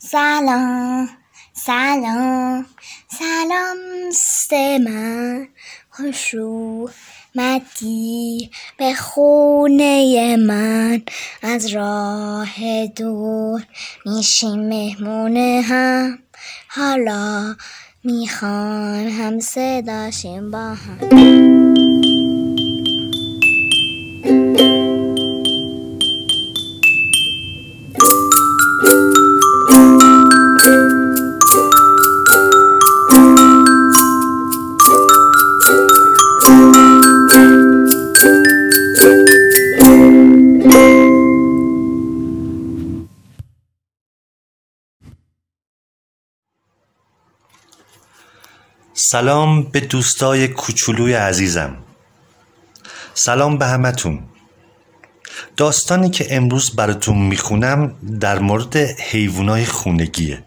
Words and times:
سلام 0.00 1.08
سلام. 1.52 2.66
سلام 3.08 3.76
ست 4.12 4.52
من. 4.52 5.48
خوش 5.90 6.34
اومدی 6.34 8.50
به 8.76 8.94
خونه 8.94 10.36
من. 10.36 11.02
از 11.42 11.66
راه 11.66 12.86
دور 12.86 13.62
میشیم 14.06 14.68
مهمونه 14.68 15.64
هم. 15.68 16.18
حالا 16.68 17.56
می‌خوان 18.04 19.08
هم 19.08 19.40
صداشیم 19.40 20.50
با 20.50 20.74
هم. 20.74 21.97
سلام 49.00 49.62
به 49.62 49.80
دوستای 49.80 50.48
کوچولوی 50.48 51.14
عزیزم. 51.14 51.76
سلام 53.14 53.58
به 53.58 53.66
همتون. 53.66 54.22
داستانی 55.56 56.10
که 56.10 56.36
امروز 56.36 56.76
براتون 56.76 57.18
می‌خونم 57.18 57.94
در 58.20 58.38
مورد 58.38 58.76
حیوانای 58.76 59.64
خونگیه. 59.64 60.44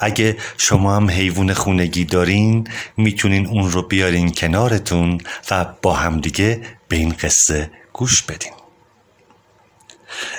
اگه 0.00 0.36
شما 0.58 0.96
هم 0.96 1.10
حیوان 1.10 1.54
خونگی 1.54 2.04
دارین 2.04 2.68
می‌تونین 2.96 3.46
اون 3.46 3.70
رو 3.70 3.82
بیارین 3.82 4.32
کنارتون 4.32 5.20
و 5.50 5.66
با 5.82 5.94
همدیگه 5.94 6.62
به 6.88 6.96
این 6.96 7.14
قصه 7.22 7.70
گوش 7.92 8.22
بدین. 8.22 8.52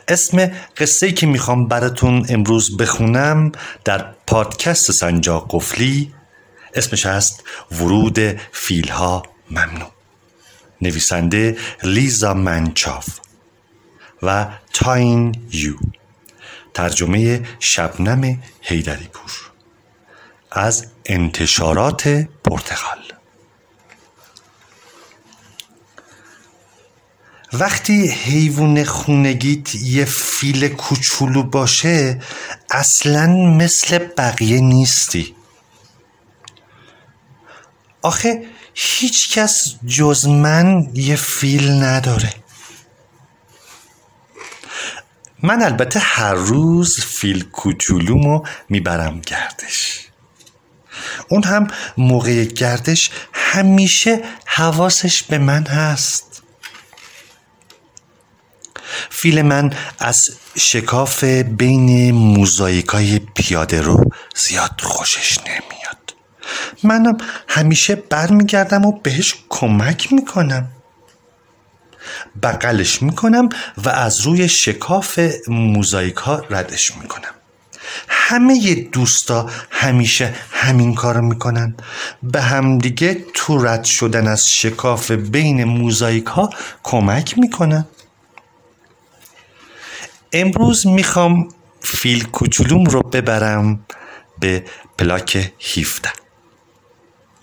اسم 0.07 0.51
قصه 0.77 1.11
که 1.11 1.27
می‌خوام 1.27 1.67
براتون 1.67 2.25
امروز 2.29 2.77
بخونم 2.77 3.51
در 3.85 4.05
پادکست 4.27 4.91
سنجا 4.91 5.39
قفلی 5.39 6.14
اسمش 6.75 7.05
هست 7.05 7.43
ورود 7.71 8.19
فیلها 8.51 9.23
ممنوع. 9.51 9.91
نویسنده 10.81 11.57
لیزا 11.83 12.33
منچاف 12.33 13.19
و 14.23 14.47
تاین 14.73 15.47
یو. 15.51 15.75
ترجمه 16.73 17.47
شبنم 17.59 18.43
هیدری 18.61 19.07
پور 19.07 19.31
از 20.51 20.85
انتشارات 21.05 22.07
پرتغال. 22.43 23.01
وقتی 27.53 28.07
حیوان 28.07 28.83
خونگیت 28.83 29.75
یه 29.75 30.05
فیل 30.05 30.67
کوچولو 30.67 31.43
باشه 31.43 32.21
اصلا 32.69 33.27
مثل 33.27 33.97
بقیه 33.97 34.59
نیستی. 34.59 35.34
آخه 38.05 38.45
هیچ 38.73 39.31
کس 39.31 39.75
جز 39.87 40.27
من 40.27 40.89
یه 40.93 41.15
فیل 41.15 41.71
نداره. 41.71 42.33
من 45.43 45.61
البته 45.61 45.99
هر 45.99 46.33
روز 46.33 46.99
فیل 46.99 47.43
کوچولومو 47.43 48.43
می‌برم 48.69 49.21
گردش. 49.21 50.07
اون 51.29 51.43
هم 51.43 51.67
موقع 51.97 52.43
گردش 52.43 53.09
همیشه 53.33 54.23
حواسش 54.45 55.23
به 55.23 55.37
من 55.37 55.63
هست. 55.67 56.43
فیل 59.09 59.41
من 59.41 59.73
از 59.99 60.29
شکاف 60.57 61.23
بین 61.23 62.11
موزاییکای 62.11 63.19
پیاده 63.19 63.81
رو 63.81 64.03
زیاد 64.35 64.81
خوشش 64.81 65.37
نمیاد 65.39 65.74
منم 66.83 67.17
همیشه 67.47 67.95
برمیگردم 67.95 68.85
و 68.85 68.91
بهش 68.91 69.35
کمک 69.49 70.13
می‌کنم. 70.13 70.67
بغلش 72.43 73.01
می‌کنم 73.01 73.49
و 73.77 73.89
از 73.89 74.21
روی 74.21 74.49
شکاف 74.49 75.19
موزاییک 75.47 76.15
ها 76.15 76.45
ردش 76.49 76.97
می‌کنم. 76.97 77.29
همه 78.07 78.75
دوستا 78.75 79.49
همیشه 79.71 80.33
همین 80.51 80.95
کار 80.95 81.21
می‌کنن. 81.21 81.75
به 82.23 82.41
همدیگه 82.41 83.25
تو 83.33 83.65
رد 83.65 83.83
شدن 83.83 84.27
از 84.27 84.49
شکاف 84.49 85.11
بین 85.11 85.63
موزاییک 85.63 86.25
ها 86.25 86.49
کمک 86.83 87.37
می‌کنن. 87.37 87.85
امروز 90.33 90.87
می‌خوام 90.87 91.49
فیل 91.81 92.23
کوچولوم 92.23 92.83
رو 92.85 93.01
ببرم 93.01 93.85
به 94.39 94.63
پلاک 94.97 95.53
17 95.77 96.24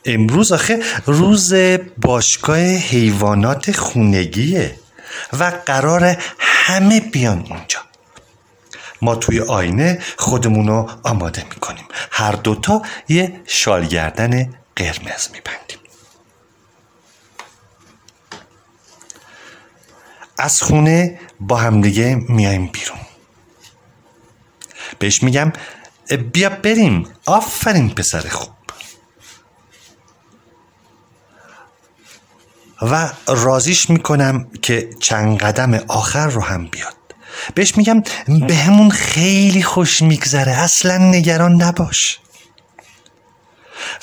امروز 0.04 0.52
آخه 0.52 0.82
روز 1.06 1.54
باشگاه 1.98 2.58
حیوانات 2.58 3.72
خونگیه 3.72 4.78
و 5.32 5.52
قرار 5.66 6.16
همه 6.38 7.00
بیان 7.00 7.46
اونجا 7.50 7.78
ما 9.02 9.14
توی 9.14 9.40
آینه 9.40 9.98
خودمون 10.18 10.66
رو 10.68 10.90
آماده 11.02 11.44
می‌کنیم. 11.44 11.84
هر 12.10 12.32
دوتا 12.32 12.82
یه 13.08 13.40
شالگردن 13.46 14.54
قرمز 14.76 15.28
میبندیم. 15.32 15.78
از 20.38 20.62
خونه 20.62 21.20
با 21.40 21.56
همدیگه 21.56 22.14
میایم 22.28 22.66
بیرون. 22.66 22.98
بهش 24.98 25.22
میگم 25.22 25.52
بیا 26.32 26.48
بریم. 26.48 27.08
آفرین 27.26 27.90
پسر 27.94 28.28
خوب. 28.28 28.61
و 32.82 33.10
رازیش 33.28 33.90
می‌کنم 33.90 34.46
که 34.62 34.90
چند 35.00 35.38
قدم 35.38 35.74
آخر 35.74 36.26
رو 36.26 36.42
هم 36.42 36.66
بیاد. 36.66 36.94
بهش 37.54 37.76
میگم 37.76 38.02
به 38.48 38.54
همون 38.54 38.90
خیلی 38.90 39.62
خوش 39.62 40.02
میگذره 40.02 40.52
اصلا 40.52 40.98
نگران 40.98 41.62
نباش. 41.62 42.18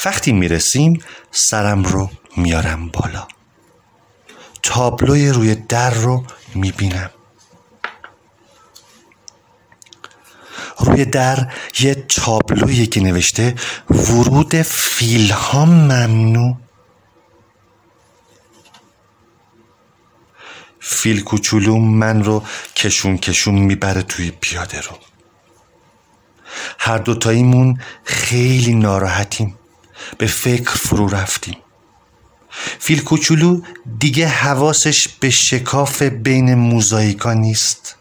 وقتی 0.05 0.31
می‌رسیم 0.31 1.03
سرم 1.31 1.83
رو 1.83 2.09
میارم 2.37 2.89
بالا. 2.89 3.27
تابلوی 4.63 5.29
روی 5.29 5.55
در 5.55 5.89
رو 5.89 6.23
می‌بینم. 6.55 7.09
روی 10.79 11.05
در 11.05 11.51
یه 11.79 11.95
تابلویی 11.95 12.87
که 12.87 13.01
نوشته 13.01 13.55
ورود 13.89 14.61
فیل 14.61 15.31
ها 15.31 15.65
ممنوع. 15.65 16.57
فیل 20.79 21.23
کوچولو 21.23 21.77
من 21.77 22.23
رو 22.23 22.43
کشون 22.75 23.17
کشون 23.17 23.55
می‌بره 23.55 24.01
توی 24.01 24.31
پیاده 24.31 24.81
رو. 24.81 24.97
هر 26.79 26.97
دوتاییمون 26.97 27.81
خیلی 28.03 28.73
ناراحتیم. 28.73 29.55
به 30.17 30.27
فکر 30.27 30.71
فرو 30.71 31.07
رفتیم. 31.07 31.57
فیل 32.79 33.03
کوچولو 33.03 33.61
دیگه 33.99 34.27
حواسش 34.27 35.07
به 35.07 35.29
شکاف 35.29 36.01
بین 36.01 36.55
موزاییکا 36.55 37.33
نیست. 37.33 37.95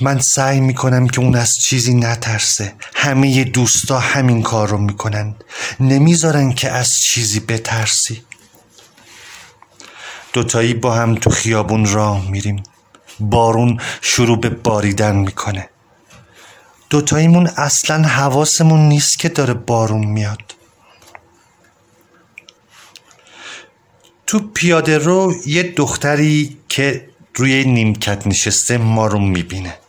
من 0.00 0.18
سعی 0.18 0.60
می‌کنم 0.60 1.08
که 1.08 1.20
اون 1.20 1.36
از 1.36 1.56
چیزی 1.56 1.94
نترسه. 1.94 2.74
همه 2.94 3.44
دوستا 3.44 3.98
همین 3.98 4.42
کار 4.42 4.68
رو 4.68 4.78
می‌کنن. 4.78 5.34
نمی‌ذارن 5.80 6.52
که 6.52 6.70
از 6.70 7.00
چیزی 7.00 7.40
بترسی. 7.40 8.22
دوتایی 10.32 10.74
با 10.74 10.94
هم 10.94 11.14
تو 11.14 11.30
خیابون 11.30 11.86
راه 11.86 12.30
میریم. 12.30 12.62
بارون 13.20 13.80
شروع 14.00 14.40
به 14.40 14.48
باریدن 14.48 15.16
می‌کنه. 15.16 15.68
دوتاییمون 16.90 17.46
اصلا 17.46 18.02
حواسمون 18.02 18.80
نیست 18.80 19.18
که 19.18 19.28
داره 19.28 19.54
بارون 19.54 20.06
میاد. 20.06 20.54
تو 24.26 24.38
پیاده 24.38 24.98
رو 24.98 25.34
یه 25.46 25.62
دختری 25.62 26.58
که 26.68 27.10
روی 27.34 27.64
نیمکت 27.64 28.26
نشسته 28.26 28.78
ما 28.78 29.06
رو 29.06 29.18
می‌بینه. 29.18 29.79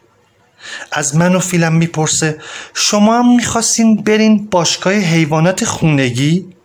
از 0.92 1.16
من 1.16 1.36
و 1.36 1.40
فیلم 1.40 1.74
می‌پرسه 1.74 2.40
شما 2.74 3.20
هم 3.20 3.36
می‌خواستین 3.36 3.96
برین 3.96 4.48
باشگاه 4.48 4.94
حیوانات 4.94 5.66
خونگی؟ 5.66 6.56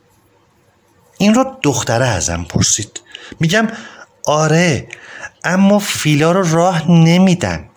این 1.18 1.34
رو 1.34 1.56
دختره 1.62 2.06
ازم 2.06 2.44
پرسید. 2.44 3.00
میگم 3.40 3.68
آره 4.26 4.88
اما 5.44 5.78
فیلا 5.78 6.32
رو 6.32 6.54
راه 6.54 6.90
نمیدن. 6.90 7.68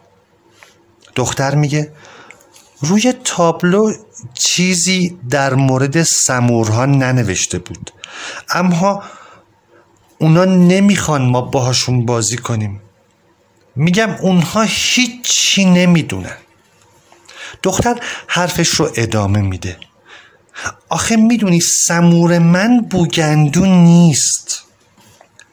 دختر 1.16 1.56
میگه 1.56 1.92
روی 2.82 3.14
تابلو 3.24 3.94
چیزی 4.34 5.20
در 5.30 5.54
مورد 5.54 6.04
سمورها 6.04 6.86
ننوشته 6.86 7.60
بود. 7.60 7.92
اما 8.50 9.04
اونا 10.18 10.46
نمی‌خوان 10.46 11.22
ما 11.22 11.42
باهاشون 11.42 12.06
بازی 12.06 12.38
کنیم. 12.38 12.82
میگم 13.80 14.16
اونها 14.22 14.62
هیچی 14.68 15.66
نمی‌دونن. 15.66 16.38
دختر 17.64 18.00
حرفش 18.28 18.70
رو 18.70 18.92
ادامه 18.96 19.42
میده. 19.42 19.78
آخه 20.90 21.16
می‌دونی 21.16 21.60
سمور 21.60 22.40
من 22.40 22.82
بوگندون 22.82 23.70
نیست. 23.70 24.64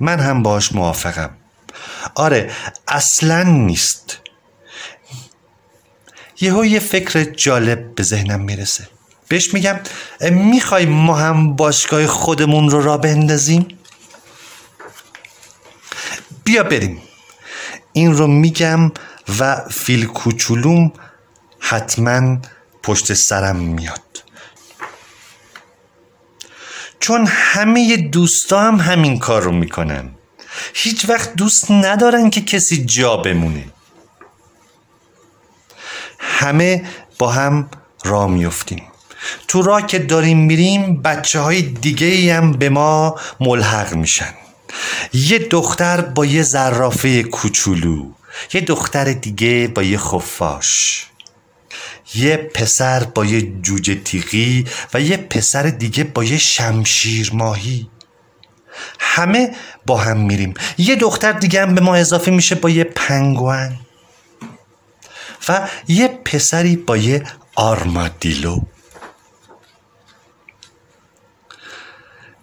من 0.00 0.20
هم 0.20 0.42
باش 0.42 0.72
موافقم. 0.72 1.30
آره 2.14 2.50
اصلا 2.88 3.42
نیست. 3.42 4.18
یهو 6.40 6.64
یه 6.64 6.78
فکر 6.78 7.24
جالب 7.24 7.94
به 7.94 8.02
ذهنم 8.02 8.40
می‌رسه. 8.40 8.88
بهش 9.28 9.54
میگم 9.54 9.80
می‌خوای 10.30 10.86
ما 10.86 11.16
هم 11.16 11.56
باشگاه 11.56 12.06
خودمون 12.06 12.70
رو 12.70 12.82
را 12.82 12.98
بندازیم؟ 12.98 13.78
بیا 16.44 16.62
بریم. 16.62 17.02
این 17.96 18.16
رو 18.16 18.26
میگم 18.26 18.92
و 19.38 19.56
فیل 19.70 20.06
کوچولوم 20.06 20.92
حتما 21.58 22.38
پشت 22.82 23.14
سرم 23.14 23.56
میاد. 23.56 24.24
چون 27.00 27.26
همه 27.26 27.96
دوستا 27.96 28.60
هم 28.60 28.76
همین 28.76 29.18
کار 29.18 29.42
رو 29.42 29.52
می‌کنن. 29.52 30.10
هیچ 30.74 31.08
وقت 31.08 31.34
دوست 31.34 31.70
ندارن 31.70 32.30
که 32.30 32.40
کسی 32.40 32.84
جا 32.84 33.16
بمونه. 33.16 33.64
همه 36.18 36.84
با 37.18 37.30
هم 37.32 37.70
را 38.04 38.26
میفتیم 38.26 38.82
تو 39.48 39.62
راه 39.62 39.86
که 39.86 39.98
داریم 39.98 40.38
میریم 40.38 41.02
بچه 41.02 41.40
های 41.40 41.62
دیگه 41.62 42.34
هم 42.34 42.52
به 42.52 42.68
ما 42.68 43.20
ملحق 43.40 43.94
میشن. 43.94 44.45
یه 45.12 45.38
دختر 45.38 46.00
با 46.00 46.26
یه 46.26 46.42
زرافه 46.42 47.22
کوچولو 47.22 48.06
یه 48.52 48.60
دختر 48.60 49.12
دیگه 49.12 49.68
با 49.74 49.82
یه 49.82 49.98
خفاش 49.98 51.06
یه 52.14 52.36
پسر 52.36 53.04
با 53.04 53.24
یه 53.24 53.40
جوجه 53.62 53.94
تیغی 53.94 54.64
و 54.94 55.00
یه 55.00 55.16
پسر 55.16 55.62
دیگه 55.62 56.04
با 56.04 56.24
یه 56.24 56.38
شمشیر 56.38 57.30
ماهی. 57.32 57.90
همه 59.00 59.56
با 59.86 59.96
هم 59.96 60.20
میریم. 60.20 60.54
یه 60.78 60.96
دختر 60.96 61.32
دیگه 61.32 61.62
هم 61.62 61.74
به 61.74 61.80
ما 61.80 61.96
اضافه 61.96 62.30
میشه 62.30 62.54
با 62.54 62.70
یه 62.70 62.84
پنگوان 62.84 63.78
و 65.48 65.68
یه 65.88 66.08
پسری 66.08 66.76
با 66.76 66.96
یه 66.96 67.22
آرمادیلو. 67.54 68.60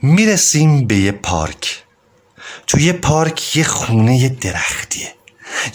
می‌رسیم 0.01 0.87
به 0.87 0.95
یه 0.95 1.11
پارک. 1.11 1.83
توی 2.67 2.93
پارک 2.93 3.55
یه 3.55 3.63
خونه 3.63 4.29
درختیه. 4.29 5.15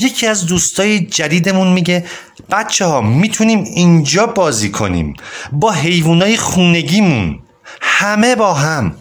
یکی 0.00 0.26
از 0.26 0.46
دوستای 0.46 1.00
جدیدمون 1.00 1.72
میگه 1.72 2.06
بچه 2.50 2.84
ها 2.84 3.00
می‌تونیم 3.00 3.64
اینجا 3.64 4.26
بازی 4.26 4.70
کنیم. 4.70 5.14
با 5.52 5.72
حیوانای 5.72 6.36
خونگیمون. 6.36 7.42
همه 7.80 8.36
با 8.36 8.54
هم. 8.54 8.96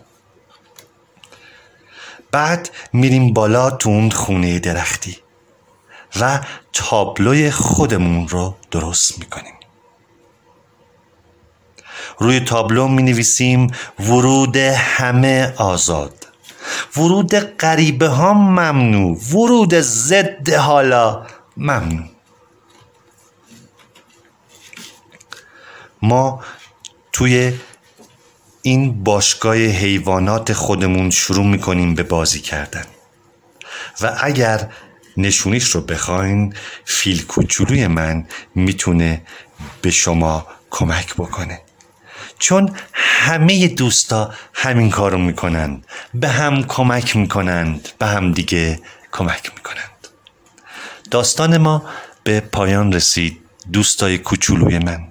بعد 2.31 2.69
میریم 2.93 3.33
بالا 3.33 3.71
تو 3.71 3.89
اون 3.89 4.09
خونه 4.09 4.59
درختی 4.59 5.17
و 6.19 6.39
تابلوی 6.73 7.51
خودمون 7.51 8.27
رو 8.27 8.55
درست 8.71 9.19
می‌کنیم. 9.19 9.53
روی 12.19 12.39
تابلو 12.39 12.87
می 12.87 13.03
نویسیم 13.03 13.71
ورود 13.99 14.57
همه 14.57 15.53
آزاد. 15.57 16.26
ورود 16.97 17.35
غریبه 17.35 18.07
ها 18.07 18.33
ممنوع. 18.33 19.17
ورود 19.33 19.79
ضد 19.81 20.53
حالا 20.53 21.25
ممنوع. 21.57 22.05
ما 26.01 26.43
توی 27.13 27.53
این 28.61 29.03
باشگاه 29.03 29.55
حیوانات 29.55 30.53
خودمون 30.53 31.09
شروع 31.09 31.45
می‌کنیم 31.45 31.95
به 31.95 32.03
بازی 32.03 32.39
کردن. 32.39 32.85
و 34.01 34.17
اگر 34.21 34.69
نشونیش 35.17 35.63
رو 35.63 35.81
بخواین 35.81 36.53
فیل 36.85 37.25
کوچولوی 37.25 37.87
من 37.87 38.25
می‌تونه 38.55 39.21
به 39.81 39.91
شما 39.91 40.47
کمک 40.69 41.13
بکنه. 41.13 41.61
چون 42.39 42.75
همه 43.19 43.67
دوستا 43.67 44.33
همین 44.53 44.89
کارو 44.89 45.17
می‌کنند. 45.17 45.85
به 46.13 46.27
هم 46.29 46.63
کمک 46.63 47.15
می‌کنند. 47.15 47.89
به 47.99 48.05
هم 48.05 48.31
دیگه 48.31 48.79
کمک 49.11 49.51
می‌کنند. 49.55 50.07
داستان 51.11 51.57
ما 51.57 51.83
به 52.23 52.39
پایان 52.39 52.93
رسید 52.93 53.39
دوستای 53.73 54.17
کوچولوی 54.17 54.79
من. 54.79 55.07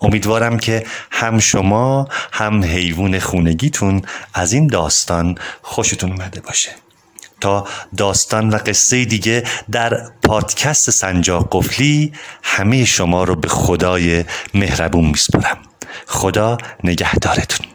امیدوارم 0.00 0.58
که 0.58 0.86
هم 1.10 1.38
شما 1.38 2.08
هم 2.32 2.64
حیوان 2.64 3.18
خونگیتون 3.18 4.02
از 4.34 4.52
این 4.52 4.66
داستان 4.66 5.38
خوشتون 5.62 6.12
اومده 6.12 6.40
باشه. 6.40 6.70
تا 7.40 7.66
داستان 7.96 8.50
و 8.50 8.56
قصه 8.56 9.04
دیگه 9.04 9.44
در 9.70 10.10
پادکست 10.22 10.90
سنجاق 10.90 11.48
قفلی 11.52 12.12
همه 12.42 12.84
شما 12.84 13.24
رو 13.24 13.34
به 13.34 13.48
خدای 13.48 14.24
مهربون 14.54 15.04
میسپرم 15.04 15.67
خدا 16.06 16.58
نگهدارتون. 16.84 17.66